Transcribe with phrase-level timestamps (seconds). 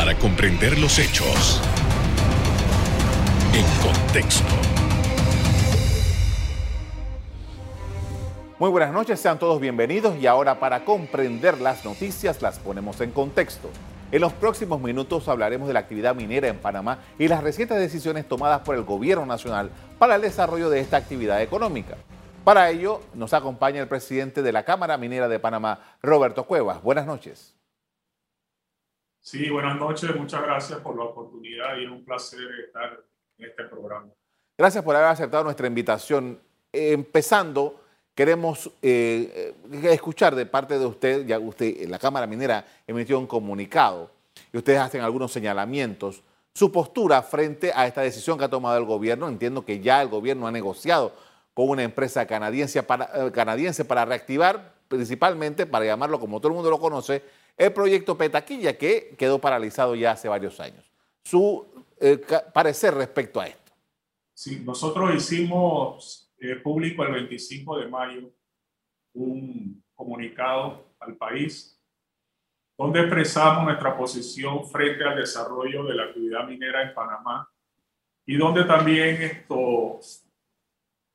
[0.00, 1.60] para comprender los hechos
[3.52, 4.48] en contexto.
[8.58, 13.10] Muy buenas noches, sean todos bienvenidos y ahora para comprender las noticias las ponemos en
[13.10, 13.68] contexto.
[14.10, 18.26] En los próximos minutos hablaremos de la actividad minera en Panamá y las recientes decisiones
[18.26, 21.98] tomadas por el gobierno nacional para el desarrollo de esta actividad económica.
[22.42, 26.82] Para ello nos acompaña el presidente de la Cámara Minera de Panamá, Roberto Cuevas.
[26.82, 27.59] Buenas noches.
[29.20, 32.98] Sí, buenas noches, muchas gracias por la oportunidad y es un placer estar
[33.38, 34.08] en este programa.
[34.56, 36.40] Gracias por haber aceptado nuestra invitación.
[36.72, 37.80] empezando
[38.20, 43.26] Queremos eh, eh, escuchar de parte de usted, ya usted, la Cámara Minera emitió un
[43.26, 44.10] comunicado
[44.52, 48.84] y ustedes hacen algunos señalamientos, su postura frente a esta decisión que ha tomado el
[48.84, 49.26] gobierno.
[49.26, 51.14] Entiendo que ya el gobierno ha negociado
[51.54, 56.56] con una empresa canadiense para, eh, canadiense para reactivar, principalmente, para llamarlo como todo el
[56.56, 57.22] mundo lo conoce,
[57.56, 60.90] el proyecto Petaquilla, que quedó paralizado ya hace varios años.
[61.22, 61.64] Su
[62.52, 63.72] parecer respecto a esto.
[64.34, 68.32] Sí, nosotros hicimos eh, público el 25 de mayo
[69.14, 71.80] un comunicado al país
[72.76, 77.48] donde expresamos nuestra posición frente al desarrollo de la actividad minera en Panamá
[78.26, 80.00] y donde también esto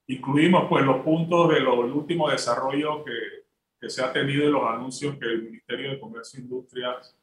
[0.07, 3.44] incluimos pues los puntos de los últimos desarrollos que,
[3.86, 7.16] que se ha tenido en los anuncios que el Ministerio de Comercio e Industrias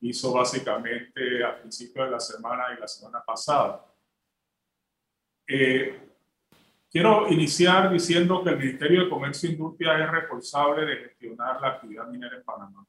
[0.00, 3.84] hizo básicamente a principios de la semana y la semana pasada.
[5.46, 6.00] Eh,
[6.90, 11.68] Quiero iniciar diciendo que el Ministerio de Comercio e Industria es responsable de gestionar la
[11.68, 12.86] actividad minera en Panamá.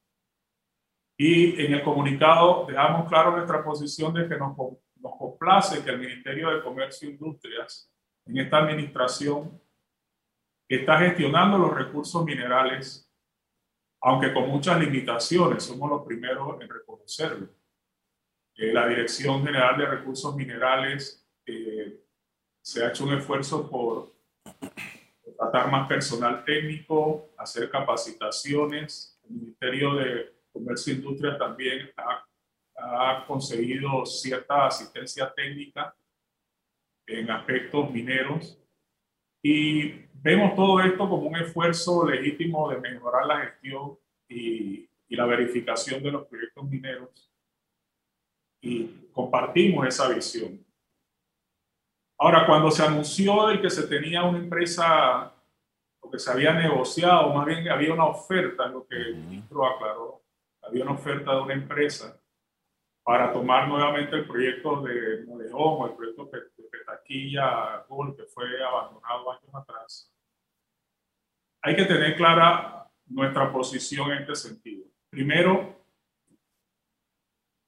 [1.18, 5.98] Y en el comunicado dejamos claro nuestra posición de que nos, nos complace que el
[5.98, 7.92] Ministerio de Comercio e Industrias
[8.24, 9.60] en esta administración
[10.76, 13.10] está gestionando los recursos minerales,
[14.00, 17.48] aunque con muchas limitaciones, somos los primeros en reconocerlo.
[18.54, 22.00] Eh, la Dirección General de Recursos Minerales eh,
[22.62, 24.14] se ha hecho un esfuerzo por
[25.36, 29.18] tratar más personal técnico, hacer capacitaciones.
[29.24, 31.90] El Ministerio de Comercio e Industria también
[32.76, 35.94] ha conseguido cierta asistencia técnica
[37.06, 38.60] en aspectos mineros
[39.42, 45.26] y vemos todo esto como un esfuerzo legítimo de mejorar la gestión y, y la
[45.26, 47.30] verificación de los proyectos mineros
[48.60, 50.64] y compartimos esa visión.
[52.18, 55.34] Ahora, cuando se anunció el que se tenía una empresa,
[56.00, 60.22] o que se había negociado, más bien había una oferta, lo que el ministro aclaró,
[60.62, 62.20] había una oferta de una empresa
[63.02, 66.30] para tomar nuevamente el proyecto de Molejón o el proyecto
[66.90, 70.12] de Petaquilla Gol, que fue abandonado años atrás.
[71.62, 74.86] Hay que tener clara nuestra posición en este sentido.
[75.10, 75.76] Primero,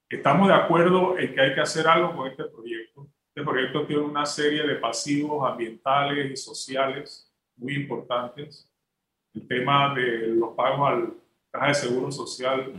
[0.09, 4.03] estamos de acuerdo en que hay que hacer algo con este proyecto este proyecto tiene
[4.03, 8.71] una serie de pasivos ambientales y sociales muy importantes.
[9.33, 11.15] El tema de los pagos al
[11.51, 12.75] caja de seguro social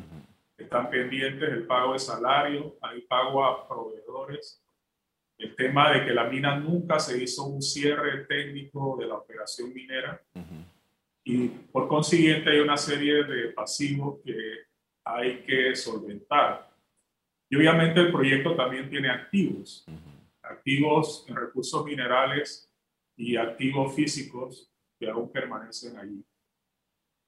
[0.56, 4.62] están pendientes, el pago de salario, hay pago a proveedores.
[5.38, 9.74] El tema de que la mina nunca se hizo un cierre técnico de la operación
[9.74, 10.22] minera.
[11.24, 14.36] Y por consiguiente hay una serie de pasivos que
[15.06, 16.70] hay que solventar.
[17.50, 19.86] Y obviamente el proyecto también tiene activos
[20.44, 22.70] activos en recursos minerales
[23.16, 26.24] y activos físicos que aún permanecen allí.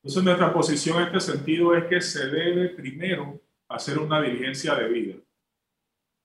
[0.02, 4.88] Entonces, nuestra posición en este sentido es que se debe primero hacer una diligencia de
[4.90, 5.16] vida,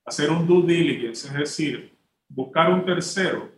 [0.05, 1.97] hacer un due diligence, es decir,
[2.27, 3.51] buscar un tercero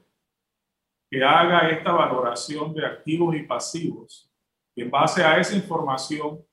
[1.09, 4.31] que haga esta valoración de activos y pasivos
[4.75, 6.43] y en base a esa información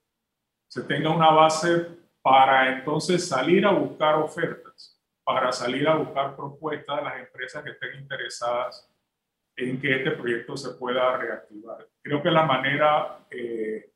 [0.68, 1.86] se tenga una base
[2.22, 5.00] para entonces salir a buscar ofertas
[5.34, 8.90] para salir a buscar propuestas de las empresas que estén interesadas
[9.56, 11.86] en que este proyecto se pueda reactivar.
[12.02, 13.92] Creo que la manera eh,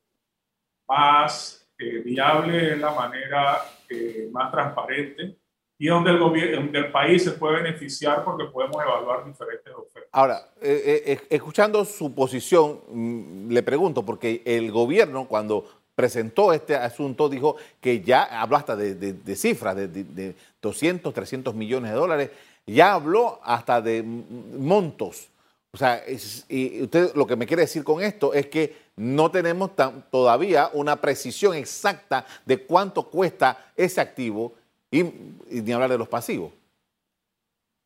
[0.89, 5.39] más eh, viable es la manera eh, más transparente
[5.79, 10.09] y donde el, gobierno, donde país se puede beneficiar porque podemos evaluar diferentes ofertas.
[10.13, 17.57] Ahora, escuchando su posición, mm, le pregunto, porque el gobierno cuando presentó este asunto, dijo
[17.81, 22.31] que ya habló hasta de, cifras, de, 200, 300 millones de dólares,
[22.67, 25.29] ya habló hasta de montos.
[25.73, 26.03] O sea,
[26.49, 29.73] y usted lo que me quiere decir con esto es que no tenemos
[30.11, 34.55] todavía una precisión exacta de cuánto cuesta ese activo
[35.01, 36.53] y, ni hablar de los pasivos.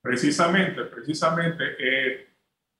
[0.02, 1.64] Precisamente, precisamente.
[1.78, 2.28] Eh,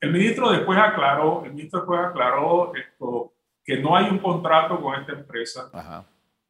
[0.00, 3.32] el ministro después aclaró, el ministro después aclaró esto,
[3.64, 5.68] que no hay un contrato con esta empresa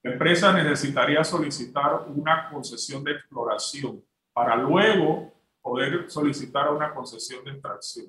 [0.03, 4.03] La empresa necesitaría solicitar una concesión de exploración
[4.33, 8.07] para luego poder solicitar una concesión de extracción.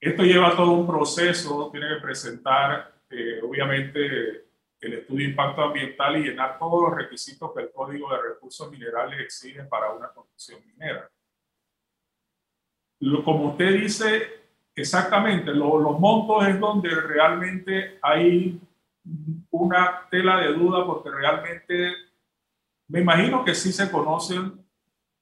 [0.00, 4.49] Esto lleva todo un proceso, tiene que presentar, eh, obviamente,
[4.80, 8.70] el estudio de impacto ambiental y llenar todos los requisitos que el Código de Recursos
[8.70, 11.10] Minerales exige para una concesión minera.
[13.00, 14.40] Lo, como usted dice,
[14.74, 18.60] exactamente, los montos es donde realmente hay
[19.50, 21.94] una tela de duda porque realmente
[22.88, 24.64] me imagino que sí se conocen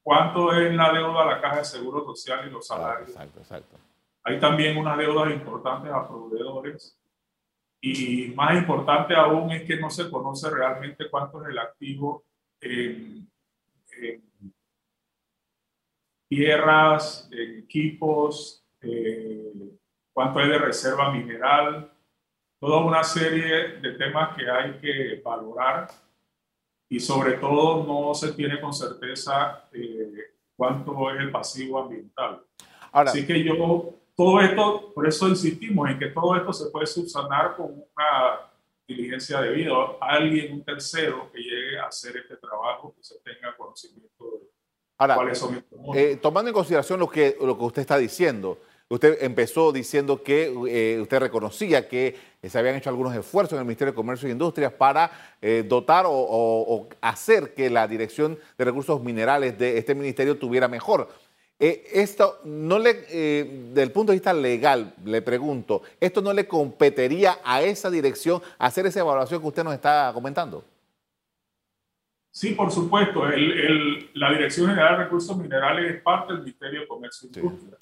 [0.03, 3.11] cuánto es la deuda a la Caja de Seguro Social y los salarios.
[3.11, 3.77] Exacto, exacto.
[4.25, 6.99] Hay también unas deudas importantes a proveedores
[7.81, 12.25] y más importante aún es que no se conoce realmente cuánto es el activo
[12.61, 13.31] en,
[16.29, 19.53] tierras, en equipos, eh,
[20.13, 21.91] cuánto hay de reserva mineral,
[22.61, 25.89] toda una serie de temas que hay que valorar
[26.89, 32.43] y sobre todo no se tiene con certeza eh, cuánto es el pasivo ambiental.
[32.93, 37.57] Así que yo todo esto, por eso insistimos en que todo esto se puede subsanar
[37.57, 38.51] con una
[38.85, 44.25] diligencia debida alguien, un tercero, que llegue a hacer este trabajo, que se tenga conocimiento
[44.25, 48.59] de cuáles son estos eh, Tomando en consideración lo que, lo que usted está diciendo,
[48.89, 53.67] usted empezó diciendo que eh, usted reconocía que se habían hecho algunos esfuerzos en el
[53.67, 58.65] Ministerio de Comercio e Industrias para eh, dotar o, o hacer que la Dirección de
[58.65, 61.09] Recursos Minerales de este ministerio tuviera mejor
[61.61, 66.47] eh, esto no le, eh, del punto de vista legal, le pregunto, ¿esto no le
[66.47, 70.65] competiría a esa dirección hacer esa evaluación que usted nos está comentando?
[72.31, 73.25] Sí, por supuesto.
[73.27, 77.77] la Dirección General de Recursos Minerales es parte del Ministerio de Comercio y Industria.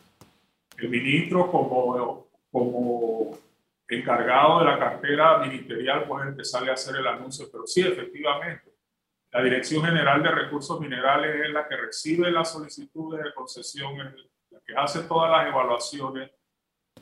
[0.79, 3.39] El ministro, como, como
[3.87, 7.47] encargado de la cartera ministerial, es el que sale a hacer el anuncio.
[7.53, 8.73] Pero sí, efectivamente,
[9.37, 14.15] la Dirección General de Recursos Minerales es la que recibe las solicitudes de concesión, es
[14.49, 16.31] la que hace todas las evaluaciones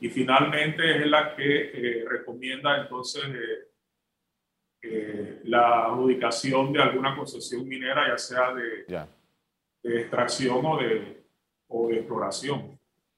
[0.01, 3.71] y finalmente es la que eh, recomienda entonces eh,
[4.81, 8.85] eh, la adjudicación de alguna concesión minera, ya sea de,
[9.81, 11.25] de extracción o de,
[11.69, 12.77] o de exploración.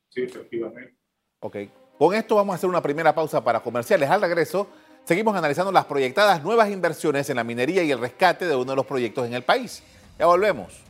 [0.09, 0.95] Sí, efectivamente.
[1.39, 1.57] Ok.
[1.97, 4.07] Con esto vamos a hacer una primera pausa para comerciales.
[4.11, 4.69] Al regreso
[5.07, 8.75] Seguimos analizando las proyectadas nuevas inversiones en la minería y el rescate de uno de
[8.75, 9.81] los proyectos en el país.
[10.19, 10.83] Ya volvemos.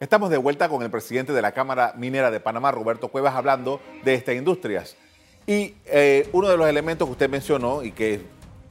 [0.00, 3.80] Estamos de vuelta con el presidente de la Cámara Minera de Panamá, Roberto Cuevas, hablando
[4.02, 4.96] de estas industrias.
[5.46, 8.22] Y eh, uno de los elementos que usted mencionó y que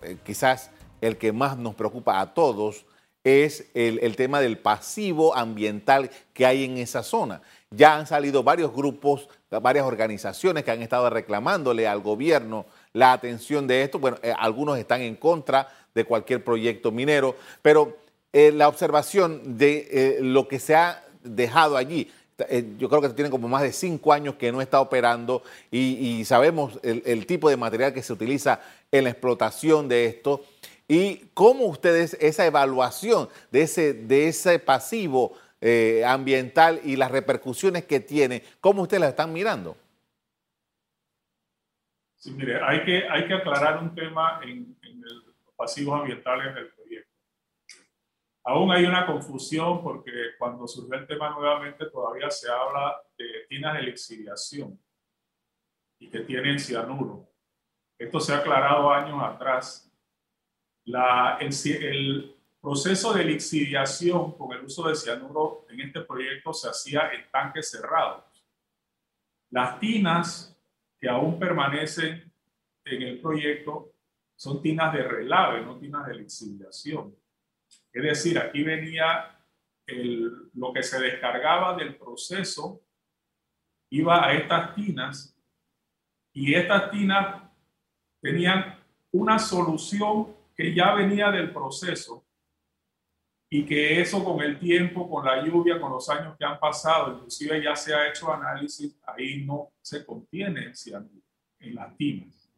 [0.01, 0.69] eh, quizás
[0.99, 2.85] el que más nos preocupa a todos
[3.23, 7.41] es el, tema del pasivo ambiental que hay en esa zona.
[7.75, 13.65] Ya han salido varios grupos, varias organizaciones que han estado reclamándole al gobierno la atención
[13.65, 13.97] de esto.
[13.97, 17.97] Bueno, eh, algunos están en contra de cualquier proyecto minero, pero
[18.31, 22.11] eh, la observación de eh, lo que se ha dejado allí,
[22.77, 26.79] yo creo que tienen como más de cinco años que no está operando y, sabemos
[26.83, 28.59] el, tipo de material que se utiliza
[28.91, 30.43] en la explotación de esto
[30.87, 35.33] y cómo ustedes, esa evaluación de ese, de ese pasivo
[35.65, 39.77] eh, ambiental y las repercusiones que tiene, ¿cómo ustedes la están mirando?
[42.17, 47.09] Sí, mire, hay que, hay que aclarar un tema en, los pasivos ambientales del proyecto.
[48.43, 53.75] Aún hay una confusión porque cuando surgió el tema nuevamente todavía se habla de tinas
[53.75, 54.77] de lixiviación
[55.97, 57.29] y que tienen cianuro.
[57.97, 59.89] Esto se ha aclarado años atrás
[60.83, 67.11] la, el, proceso de lixiviación con el uso de cianuro en este proyecto se hacía
[67.11, 68.23] en tanques cerrados.
[69.49, 70.57] Las tinas
[70.97, 72.31] que aún permanecen
[72.85, 73.93] en el proyecto
[74.37, 77.13] son tinas de relave, no tinas de lixiviación.
[77.91, 79.45] Es decir, aquí venía
[79.85, 82.81] el, lo que se descargaba del proceso,
[83.89, 85.37] iba a estas tinas
[86.31, 87.43] y estas tinas
[88.21, 88.79] tenían
[89.11, 92.22] una solución que ya venía del proceso
[93.55, 97.13] y que eso con el tiempo, con la lluvia, con los años que han pasado,
[97.13, 101.21] inclusive ya se ha hecho análisis, ahí no se contiene cianuro
[101.59, 102.49] en las tinas.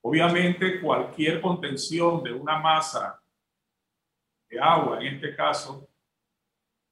[0.00, 3.22] Obviamente cualquier contención de una masa
[4.48, 5.86] de agua, en este caso,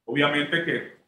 [0.04, 0.98] obviamente que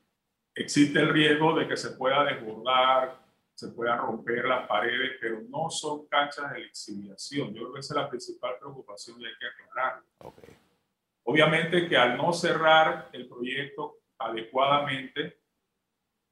[0.55, 3.23] existe el riesgo de que se pueda desbordar,
[3.53, 7.53] se puedan romper las paredes, pero no son canchas de exiliación.
[7.53, 10.07] Yo creo que esa es la principal preocupación y hay que aclararlo.
[11.25, 15.41] Obviamente que al no cerrar el proyecto adecuadamente,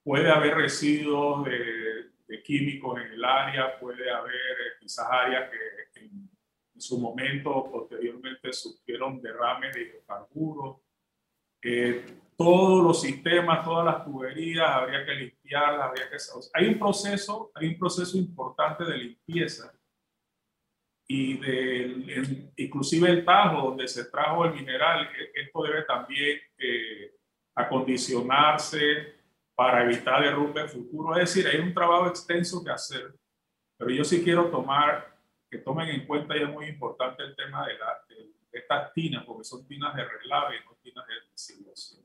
[0.03, 6.31] puede haber residuos de, químicos en el área, puede haber eh, áreas que en,
[6.79, 10.79] su momento posteriormente sufrieron derrames de hidrocarburos.
[11.63, 12.07] Eh,
[12.37, 16.17] todos los sistemas, todas las tuberías, habría que limpiarlas, habría que...
[16.55, 19.71] hay un proceso, hay un proceso importante de limpieza
[21.13, 27.17] y de, inclusive el tajo donde se trajo el mineral, e, esto debe también eh,
[27.57, 29.17] acondicionarse
[29.57, 31.17] para evitar derrumbe futuro.
[31.17, 33.13] Es decir, hay un trabajo extenso que hacer,
[33.77, 35.17] pero yo sí quiero tomar,
[35.51, 39.25] que tomen en cuenta y es muy importante el tema de, la, de, estas tinas,
[39.25, 42.03] porque son tinas de relave no tinas de disilución.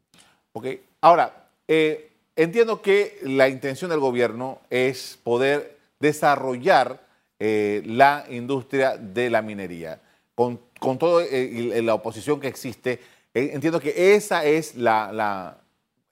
[0.51, 0.65] Ok,
[1.01, 7.04] ahora, eh, entiendo que la intención del gobierno es poder desarrollar
[7.39, 10.01] eh, la industria de la minería.
[10.33, 12.99] Con, con toda eh, la oposición que existe,
[13.33, 15.57] eh, entiendo que esa es la,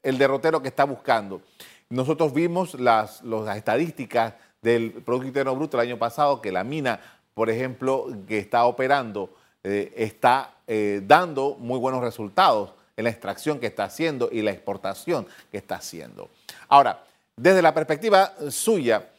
[0.01, 1.41] el derrotero que está buscando.
[1.89, 6.99] Nosotros vimos las, las estadísticas del Producto Interno Bruto el año pasado, que la mina,
[7.33, 13.85] por ejemplo, que está operando, está dando muy buenos resultados en la extracción que está
[13.85, 16.29] haciendo y la exportación que está haciendo.
[16.69, 17.03] Ahora,
[17.35, 19.09] desde la perspectiva suya,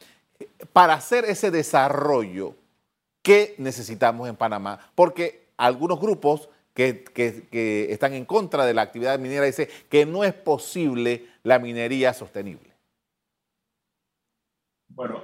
[0.73, 2.55] para hacer ese desarrollo
[3.21, 9.45] que necesitamos en Panamá, porque algunos grupos que, están en contra de la actividad minera
[9.45, 12.73] dicen que no es posible la minería sostenible.
[14.89, 15.23] Bueno,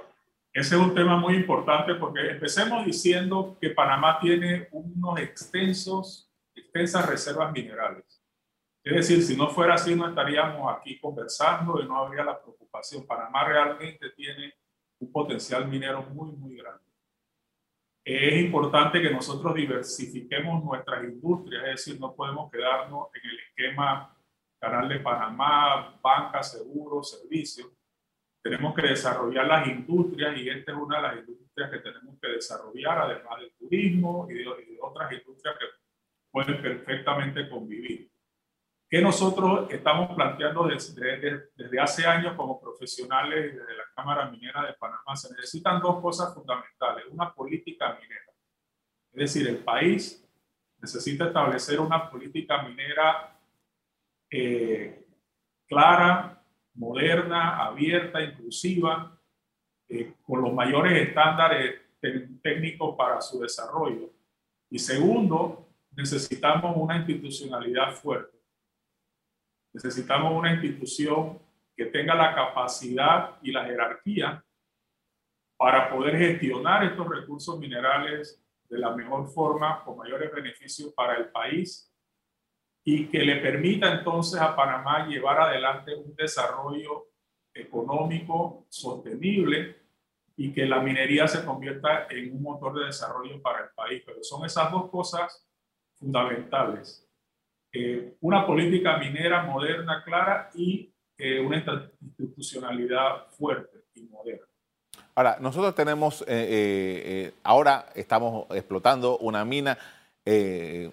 [0.52, 7.06] ese es un tema muy importante porque empecemos diciendo que Panamá tiene unos extensos, extensas
[7.08, 8.22] reservas minerales.
[8.82, 13.06] Es decir, si no fuera así, no estaríamos aquí conversando y no habría la preocupación.
[13.06, 14.54] Panamá realmente tiene
[15.02, 16.80] un potencial minero muy, muy grande.
[18.04, 24.16] Es importante que nosotros diversifiquemos nuestras industrias, es decir, no podemos quedarnos en el esquema
[24.60, 27.68] Canal de Panamá, banca, seguros, servicios.
[28.40, 32.28] Tenemos que desarrollar las industrias y esta es una de las industrias que tenemos que
[32.28, 35.66] desarrollar, además del turismo y de, y de otras industrias que
[36.30, 38.11] pueden perfectamente convivir
[38.92, 45.16] que nosotros estamos planteando desde, hace años como profesionales desde la Cámara Minera de Panamá.
[45.16, 47.06] Se necesitan dos cosas fundamentales.
[47.10, 48.30] Una política minera.
[49.12, 50.22] Es decir, el país
[50.78, 53.34] necesita establecer una política minera
[54.28, 55.06] eh,
[55.66, 56.44] clara,
[56.74, 59.18] moderna, abierta, inclusiva,
[59.88, 61.80] eh, con los mayores estándares
[62.42, 64.10] técnicos para su desarrollo.
[64.68, 68.41] Y segundo, necesitamos una institucionalidad fuerte
[69.72, 71.38] Necesitamos una institución
[71.74, 74.44] que tenga la capacidad y la jerarquía
[75.56, 81.28] para poder gestionar estos recursos minerales de la mejor forma, con mayores beneficios para el
[81.28, 81.92] país
[82.84, 87.10] y que le permita entonces a Panamá llevar adelante un desarrollo
[87.54, 89.76] económico sostenible
[90.36, 94.02] y que la minería se convierta en un motor de desarrollo para el país.
[94.04, 95.46] Pero son esas dos cosas
[95.94, 97.08] fundamentales.
[97.74, 101.56] Eh, una política minera moderna, clara y eh, una
[102.02, 104.46] institucionalidad fuerte y moderna.
[105.14, 109.78] Ahora, nosotros tenemos, eh, ahora estamos explotando una mina
[110.24, 110.90] que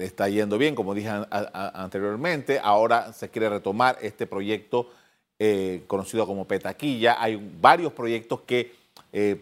[0.00, 4.90] está yendo bien, como dije anteriormente, ahora se quiere retomar este proyecto
[5.86, 7.22] conocido como Petaquilla.
[7.22, 8.72] Hay varios proyectos que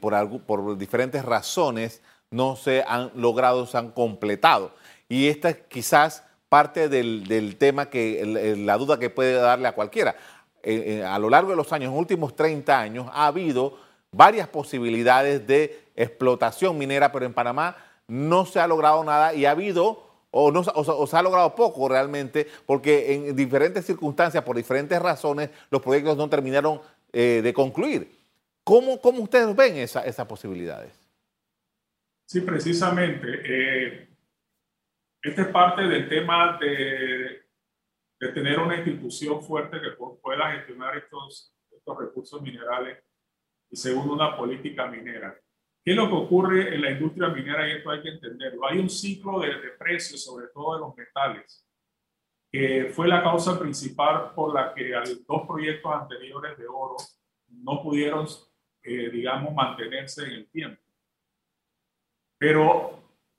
[0.01, 4.73] por, por diferentes razones no se han logrado, se han completado.
[5.09, 10.15] Y esta es quizás parte del, tema, que la duda que puede darle a cualquiera.
[10.63, 13.77] Eh, eh, a lo largo de los años, en los últimos 30 años, ha habido
[14.13, 19.51] varias posibilidades de explotación minera, pero en Panamá no se ha logrado nada y ha
[19.51, 25.51] habido o, no, se ha logrado poco realmente, porque en diferentes circunstancias, por diferentes razones,
[25.71, 26.81] los proyectos no terminaron
[27.13, 28.11] eh, de concluir.
[28.65, 30.93] ¿Cómo, ¿Cómo, ustedes ven esas posibilidades?
[32.27, 34.09] Sí, precisamente.
[35.25, 37.47] Este es parte del tema de,
[38.21, 43.03] de tener una institución fuerte que pueda gestionar estos, estos recursos minerales
[43.71, 45.35] y segundo una política minera.
[45.83, 47.67] ¿Qué es lo que ocurre en la industria minera?
[47.67, 48.67] Y esto hay que entenderlo.
[48.67, 51.67] Hay un ciclo de, de precios, sobre todo de los metales,
[52.53, 54.93] que fue la causa principal por la que
[55.27, 56.97] dos proyectos anteriores de oro
[57.49, 58.27] no pudieron,
[58.83, 60.83] eh, digamos, mantenerse en el tiempo.
[62.39, 62.94] Pero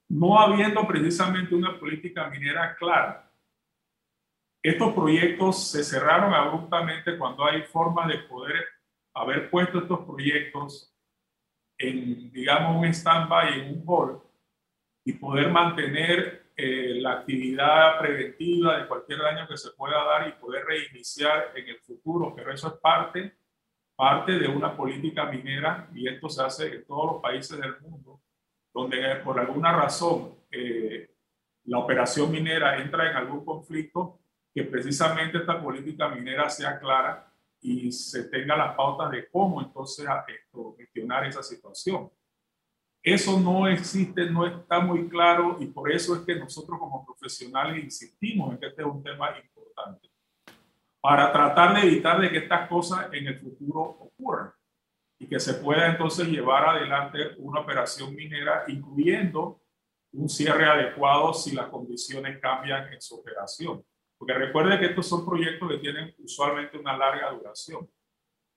[0.10, 3.32] no habiendo precisamente una política minera clara.
[4.64, 8.66] Estos proyectos se cerraron abruptamente cuando hay formas de poder
[9.14, 10.94] haber puesto estos proyectos
[11.78, 14.22] en, digamos, un stand-by, en un hold,
[15.06, 20.32] y poder mantener eh, la actividad preventiva de cualquier daño que se pueda dar y
[20.34, 22.34] poder reiniciar en el futuro.
[22.36, 23.38] Pero eso es parte
[23.96, 28.22] parte de una política minera y esto se hace en todos los países del mundo,
[28.76, 31.10] donde por alguna razón eh,
[31.64, 34.20] la operación minera entra en algún conflicto,
[34.54, 40.06] que precisamente esta política minera sea clara y se tenga las pautas de cómo entonces
[40.28, 42.12] esto, gestionar esa situación.
[43.02, 47.82] Eso no existe, no está muy claro y por eso es que nosotros como profesionales
[47.82, 50.10] insistimos en que este es un tema importante
[51.00, 54.52] para tratar de evitar de que estas cosas en el futuro ocurran
[55.20, 59.62] y que se pueda entonces llevar adelante una operación minera incluyendo
[60.12, 63.84] un cierre adecuado si las condiciones cambian en su operación.
[64.18, 67.90] Porque recuerde que estos son proyectos que tienen usualmente una larga duración.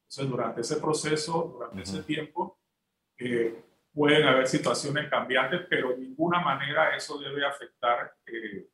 [0.03, 2.59] Entonces, durante ese proceso, durante ese tiempo,
[3.19, 3.61] eh,
[3.93, 8.69] pueden haber situaciones cambiantes, pero de ninguna manera eso debe afectar eh,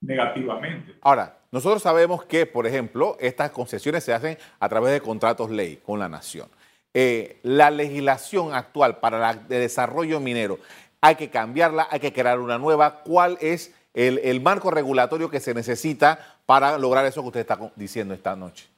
[0.00, 0.96] negativamente.
[1.00, 5.76] Ahora, nosotros sabemos que, por ejemplo, estas concesiones se hacen a través de contratos ley
[5.76, 6.48] con la nación.
[6.96, 10.60] Eh, la legislación actual para el desarrollo minero,
[11.00, 13.02] hay que cambiarla, hay que crear una nueva.
[13.02, 18.14] ¿Cuál es el, marco regulatorio que se necesita para lograr eso que usted está diciendo
[18.14, 18.68] esta noche?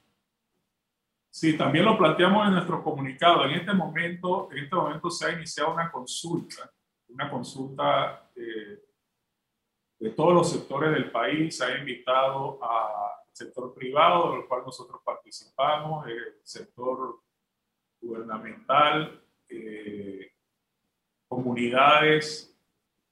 [1.31, 3.45] Sí, también lo planteamos en nuestro comunicado.
[3.45, 6.73] En este momento, en este momento se ha iniciado una consulta,
[7.09, 8.83] una consulta eh,
[9.99, 11.59] de todos los sectores del país.
[11.59, 17.25] Se ha invitado al sector privado, del cual nosotros participamos, el sector
[18.00, 20.33] gubernamental, eh,
[21.29, 22.55] comunidades.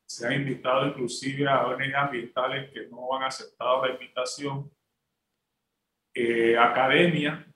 [0.07, 4.71] Se ha invitado inclusive a ONG ambientales que no han aceptado la invitación,
[6.15, 7.47] eh, academia,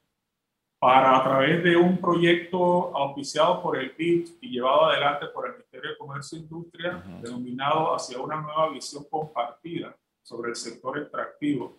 [0.81, 5.53] para a través de un proyecto auspiciado por el BID y llevado adelante por el
[5.55, 11.77] Ministerio de Comercio e Industria, denominado hacia una nueva visión compartida sobre el sector extractivo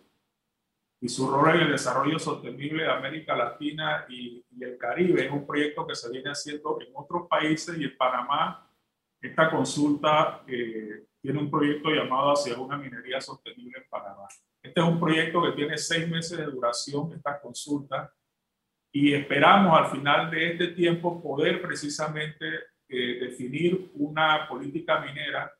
[1.00, 5.24] y su rol en el desarrollo sostenible de América Latina y, el Caribe.
[5.24, 8.70] Es un proyecto que se viene haciendo en otros países y en Panamá.
[9.18, 14.28] Esta consulta eh, tiene un proyecto llamado Hacia una minería sostenible en Panamá.
[14.62, 18.12] Este es un proyecto que tiene seis meses de duración, esta consulta
[18.92, 22.46] y esperamos al final de este tiempo poder precisamente
[22.88, 25.50] eh, definir una política minera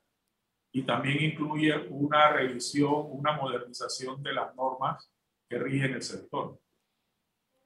[0.73, 5.11] y también incluye una revisión, una modernización de las normas
[5.51, 6.57] que rigen el sector.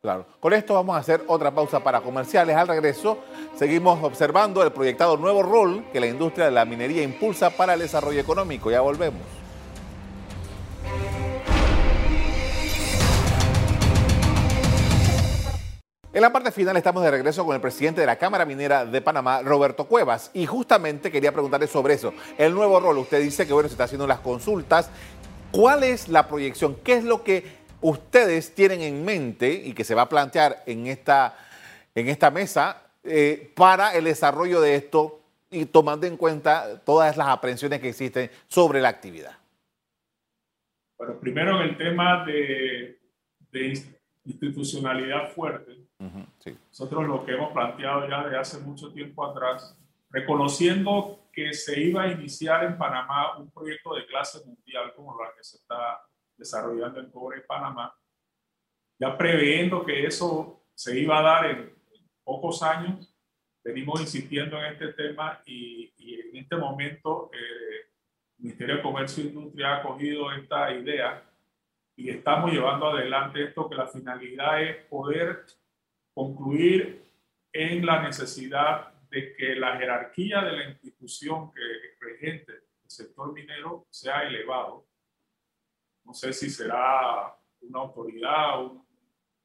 [0.01, 0.27] Claro.
[0.41, 2.57] Con esto vamos a hacer otra pausa para comerciales.
[2.57, 3.19] Al regreso,
[3.55, 7.81] seguimos observando el proyectado nuevo rol que la industria de la minería impulsa para el
[7.81, 8.71] desarrollo económico.
[8.71, 9.23] Ya volvemos.
[16.13, 19.01] En la parte final estamos de regreso con el presidente de la Cámara Minera de
[19.03, 22.15] Panamá, Roberto Cuevas, y justamente quería preguntarle sobre eso.
[22.39, 24.91] El nuevo rol, usted dice que bueno, se está haciendo las consultas.
[25.51, 26.77] ¿Cuál es la proyección?
[26.85, 30.87] ¿Qué es lo que ustedes tienen en mente y que se va a plantear en
[30.87, 31.37] esta,
[31.95, 37.29] en esta mesa eh, para el desarrollo de esto y tomando en cuenta todas las
[37.29, 39.37] aprensiones que existen sobre la actividad?
[40.99, 42.99] Bueno, primero en el tema de,
[43.51, 43.83] de
[44.25, 45.85] institucionalidad fuerte
[46.69, 49.77] nosotros lo que hemos planteado ya desde hace mucho tiempo atrás,
[50.11, 55.31] reconociendo que se iba a iniciar en Panamá un proyecto de clase mundial como la
[55.37, 56.01] que se está
[56.37, 57.95] desarrollando en cobre en Panamá,
[58.99, 61.75] ya previendo que eso se iba a dar en,
[62.25, 63.15] pocos años,
[63.63, 67.91] venimos insistiendo en este tema y, en este momento eh,
[68.39, 71.23] el Ministerio de Comercio e Industria ha cogido esta idea
[71.97, 75.45] y estamos llevando adelante esto que la finalidad es poder
[76.13, 77.05] concluir
[77.53, 81.61] en la necesidad de que la jerarquía de la institución que
[82.01, 84.87] regente el sector minero sea elevado.
[86.05, 88.87] No sé si será una autoridad, un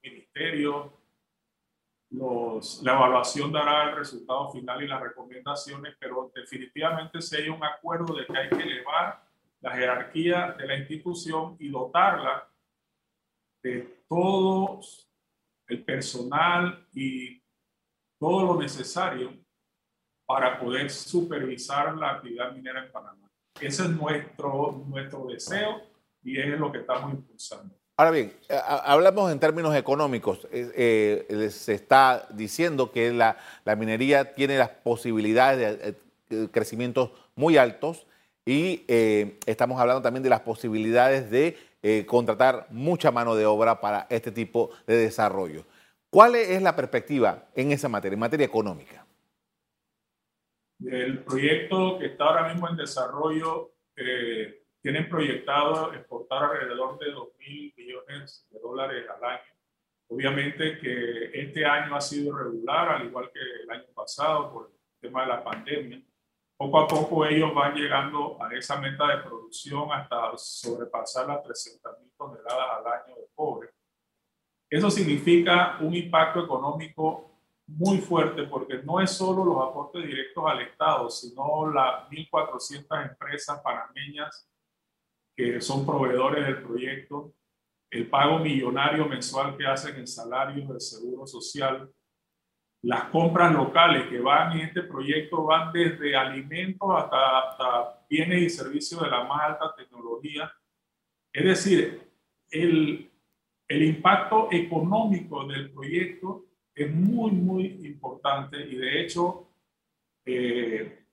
[0.04, 0.94] ministerio.
[2.12, 8.16] La evaluación dará el resultado final y las recomendaciones, pero definitivamente si hay un acuerdo
[8.16, 9.24] de que hay que elevar
[9.62, 12.50] la jerarquía de la institución y dotarla
[13.62, 15.10] de todos
[15.68, 17.42] el personal y
[18.20, 19.34] todo lo necesario
[20.26, 23.30] para poder supervisar la actividad minera en Panamá.
[23.60, 25.82] Ese es nuestro, nuestro deseo
[26.32, 27.76] y es lo que estamos impulsando.
[27.98, 28.34] Ahora bien,
[28.66, 30.48] hablamos en términos económicos.
[30.52, 35.96] Eh, eh, se está diciendo que la, la, minería tiene las posibilidades de,
[36.30, 38.06] de crecimientos muy altos
[38.46, 43.80] y eh, estamos hablando también de las posibilidades de eh, contratar mucha mano de obra
[43.80, 45.66] para este tipo de desarrollo.
[46.10, 49.06] ¿Cuál es la perspectiva en esa materia, en materia económica?
[50.84, 57.28] El proyecto que está ahora mismo en desarrollo eh, tienen proyectado exportar alrededor de 2
[57.38, 59.60] mil millones de dólares al año
[60.12, 65.00] Obviamente que este año ha sido irregular, al igual que el año pasado, por el
[65.00, 66.02] tema de la pandemia.
[66.58, 72.00] Poco a poco ellos van llegando a esa meta de producción hasta sobrepasar las 300
[72.00, 73.70] mil toneladas al año de cobre.
[74.68, 77.32] Eso significa un impacto económico
[77.68, 83.62] muy fuerte porque no es solo los aportes directos al Estado, sino las 1.400 empresas
[83.62, 84.50] panameñas
[85.40, 87.34] que son proveedores del proyecto,
[87.90, 91.90] el pago millonario mensual que hacen en salarios del Seguro Social,
[92.82, 99.02] las compras locales que van en este proyecto van desde alimentos hasta, bienes y servicios
[99.02, 100.52] de la más alta tecnología.
[101.32, 102.12] Es decir,
[102.52, 103.10] el,
[103.66, 109.54] el impacto económico del proyecto es muy, muy importante y de hecho
[110.26, 111.06] eh,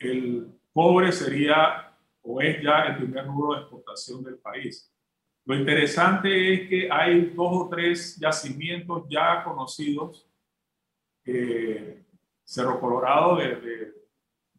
[0.00, 1.91] el cobre sería
[2.22, 4.90] o es ya el primer rubro de exportación del país.
[5.44, 10.28] Lo interesante es que hay dos o tres yacimientos ya conocidos,
[11.24, 12.04] eh,
[12.44, 13.92] Cerro Colorado de, de,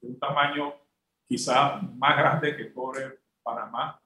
[0.02, 0.74] un tamaño
[1.26, 4.02] quizás más grande que cobre Panamá,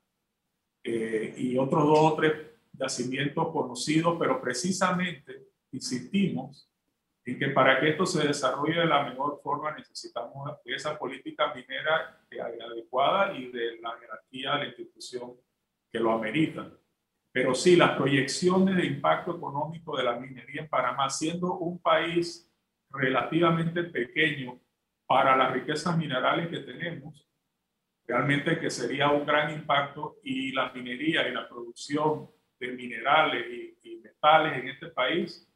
[0.84, 2.34] eh, y otros dos o tres
[2.74, 6.70] yacimientos conocidos, pero precisamente insistimos
[7.28, 12.22] en que para que esto se desarrolle de la mejor forma necesitamos esa política minera
[12.72, 15.34] adecuada y de la jerarquía de la institución
[15.92, 16.74] que lo ameritan.
[17.34, 22.50] Pero sí, las proyecciones de impacto económico de la minería en Panamá, siendo un país
[22.90, 24.60] relativamente pequeño
[25.06, 27.28] para las riquezas minerales que tenemos,
[28.08, 33.46] realmente que sería un gran impacto y la minería y la producción de minerales
[33.84, 35.48] y, metales en este país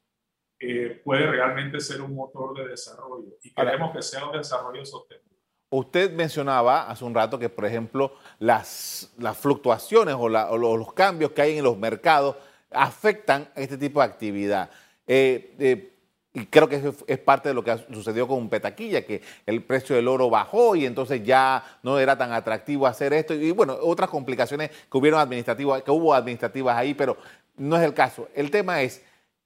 [0.62, 5.32] eh, puede realmente ser un motor de desarrollo y queremos que sea un desarrollo sostenible.
[5.70, 11.42] Usted mencionaba hace un rato que, por ejemplo, las, las fluctuaciones o, los cambios que
[11.42, 12.36] hay en los mercados
[12.70, 14.70] afectan a este tipo de actividad.
[15.08, 15.92] Eh, eh,
[16.34, 20.08] y creo que es parte de lo que sucedió con Petaquilla, que el precio del
[20.08, 23.34] oro bajó y entonces ya no era tan atractivo hacer esto.
[23.34, 27.18] Y bueno, otras complicaciones que hubieron administrativas, que hubo administrativas ahí, pero
[27.58, 28.30] no es el caso.
[28.34, 29.04] El tema es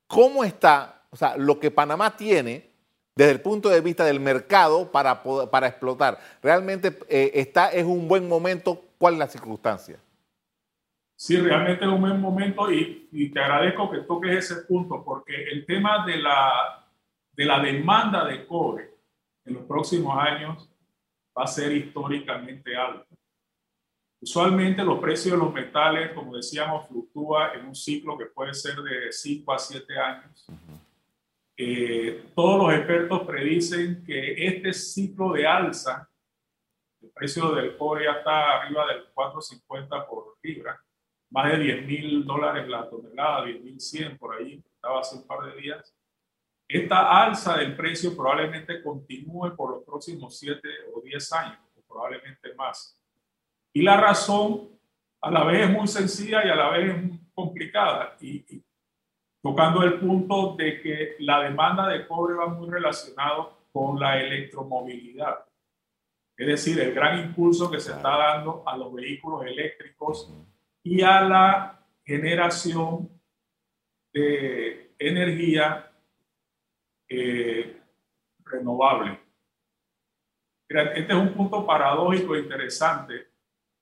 [0.08, 2.70] cómo está, o sea, lo que Panamá tiene
[3.16, 6.20] desde el punto de vista del mercado para, para explotar.
[6.44, 8.84] ¿Realmente eh, está, es un buen momento?
[8.98, 9.98] ¿Cuál es la circunstancia?
[11.16, 15.46] Sí, realmente es un buen momento y, y, te agradezco que toques ese punto porque
[15.46, 16.86] el tema de la,
[17.32, 18.94] de la demanda de cobre
[19.46, 20.70] en los próximos años
[21.38, 23.08] va a ser históricamente alto.
[24.22, 28.76] Usualmente los precios de los metales, como decíamos, fluctúa en un ciclo que puede ser
[28.82, 30.46] de 5 a 7 años.
[31.58, 36.10] Eh, todos los expertos predicen que este ciclo de alza,
[37.02, 40.82] el precio del cobre ya está arriba del 4.50 por libra,
[41.30, 45.26] más de 10 mil dólares la tonelada, 10 mil 100 por ahí, estaba hace un
[45.26, 45.96] par de días.
[46.68, 50.60] Esta alza del precio probablemente continúe por los próximos 7
[50.94, 53.00] o 10 años, o probablemente más.
[53.72, 54.78] Y la razón
[55.22, 58.18] a la vez es muy sencilla y a la vez es complicada.
[58.20, 58.65] y
[59.46, 65.46] tocando el punto de que la demanda de cobre va muy relacionado con la electromovilidad.
[66.36, 70.34] Es decir, el gran impulso que se está dando a los vehículos eléctricos
[70.82, 73.08] y a la generación
[74.12, 75.92] de energía
[77.08, 77.80] eh,
[78.46, 79.20] renovable.
[80.68, 83.28] Este es un punto paradójico e interesante.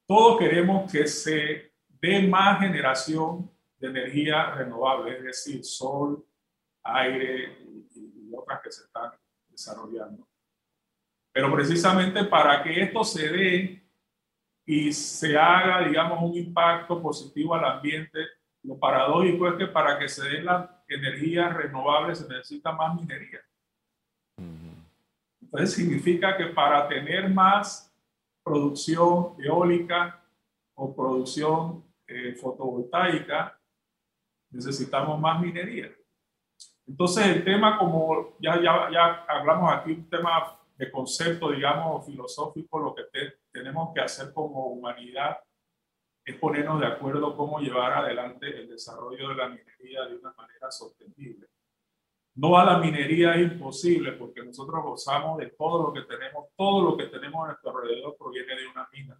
[0.06, 3.52] Todos queremos que se dé más generación
[3.83, 6.25] de energía renovable, es decir, sol,
[6.83, 7.57] aire
[7.93, 9.11] y, otras que se están
[9.47, 10.27] desarrollando.
[11.31, 13.83] Pero precisamente para que esto se dé
[14.65, 18.19] y se haga, digamos, un impacto positivo al ambiente,
[18.63, 23.41] lo paradójico es que para que se den las energías renovables se necesita más minería.
[25.41, 27.93] Entonces significa que para tener más
[28.43, 30.23] producción eólica
[30.73, 33.59] o producción eh, fotovoltaica,
[34.53, 35.91] necesitamos más minería.
[36.85, 42.79] Entonces el tema, como ya, ya, ya hablamos aquí, un tema de concepto, digamos, filosófico,
[42.79, 43.03] lo que
[43.51, 45.37] tenemos que hacer como humanidad
[46.25, 50.71] es ponernos de acuerdo cómo llevar adelante el desarrollo de la minería de una manera
[50.71, 51.47] sostenible.
[52.35, 56.91] No a la minería es imposible porque nosotros gozamos de todo lo que tenemos, todo
[56.91, 59.17] lo que tenemos a nuestro alrededor proviene de una mina.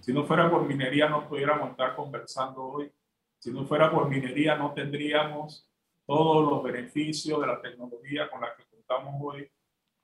[0.00, 2.92] Si no fuera por minería no pudiéramos estar conversando hoy
[3.38, 5.68] si no fuera por minería, no tendríamos
[6.06, 9.48] todos los beneficios de la tecnología con la que contamos hoy.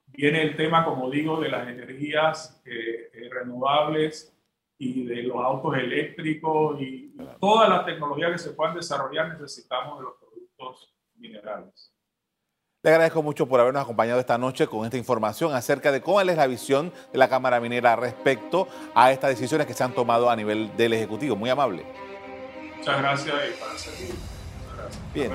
[0.06, 4.36] Viene el tema, como digo, de las energías eh, eh, renovables
[4.78, 7.04] y de los autos eléctricos y,
[7.40, 11.92] toda la tecnología que se puedan desarrollar necesitamos de los productos minerales.
[12.82, 16.36] Le agradezco mucho por habernos acompañado esta noche con esta información acerca de cuál es
[16.36, 20.36] la visión de la Cámara Minera respecto a estas decisiones que se han tomado a
[20.36, 21.34] nivel del Ejecutivo.
[21.34, 21.84] Muy amable.
[22.84, 24.10] Muchas gracias y para servir.
[24.10, 25.02] Muchas gracias.
[25.14, 25.32] Bien.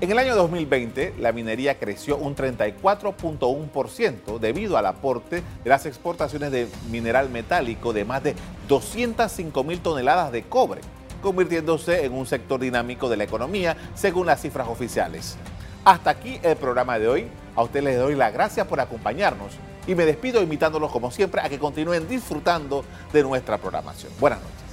[0.00, 6.50] En el año 2020, la minería creció un 34.1% debido al aporte de las exportaciones
[6.50, 8.34] de mineral metálico de más de
[8.66, 10.80] 205 mil toneladas de cobre,
[11.22, 15.36] convirtiéndose en un sector dinámico de la economía según las cifras oficiales.
[15.84, 17.28] Hasta aquí el programa de hoy.
[17.54, 19.52] A ustedes les doy las gracias por acompañarnos
[19.86, 24.10] y me despido invitándolos como siempre a que continúen disfrutando de nuestra programación.
[24.18, 24.63] Buenas noches.